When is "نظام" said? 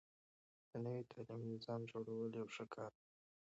1.55-1.81